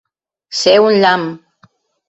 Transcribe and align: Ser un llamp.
Ser 0.61 0.73
un 0.85 0.97
llamp. 1.05 1.31